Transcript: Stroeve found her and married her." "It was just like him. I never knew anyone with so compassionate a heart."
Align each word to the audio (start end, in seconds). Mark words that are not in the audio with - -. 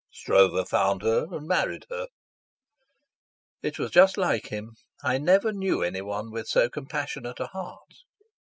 Stroeve 0.09 0.67
found 0.67 1.03
her 1.03 1.27
and 1.31 1.47
married 1.47 1.85
her." 1.91 2.07
"It 3.61 3.77
was 3.77 3.91
just 3.91 4.17
like 4.17 4.47
him. 4.47 4.71
I 5.03 5.19
never 5.19 5.53
knew 5.53 5.83
anyone 5.83 6.31
with 6.31 6.47
so 6.47 6.69
compassionate 6.69 7.39
a 7.39 7.45
heart." 7.45 7.97